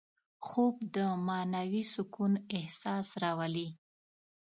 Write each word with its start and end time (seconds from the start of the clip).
خوب 0.45 0.75
د 0.95 0.97
معنوي 1.27 1.83
سکون 1.93 2.33
احساس 2.57 3.07
راولي 3.23 3.69